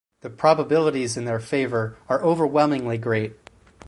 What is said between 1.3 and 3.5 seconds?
favor are overwhelmingly great.